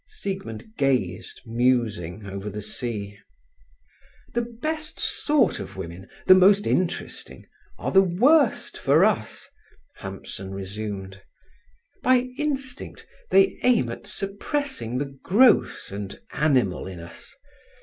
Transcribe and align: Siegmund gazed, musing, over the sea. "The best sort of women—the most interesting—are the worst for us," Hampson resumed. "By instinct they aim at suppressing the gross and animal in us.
Siegmund 0.07 0.73
gazed, 0.79 1.41
musing, 1.45 2.25
over 2.25 2.49
the 2.49 2.59
sea. 2.63 3.19
"The 4.33 4.41
best 4.41 4.99
sort 4.99 5.59
of 5.59 5.77
women—the 5.77 6.33
most 6.33 6.65
interesting—are 6.65 7.91
the 7.91 8.01
worst 8.01 8.79
for 8.79 9.05
us," 9.05 9.47
Hampson 9.97 10.55
resumed. 10.55 11.21
"By 12.01 12.31
instinct 12.39 13.05
they 13.29 13.59
aim 13.61 13.89
at 13.91 14.07
suppressing 14.07 14.97
the 14.97 15.05
gross 15.21 15.91
and 15.91 16.19
animal 16.31 16.87
in 16.87 16.99
us. 16.99 17.35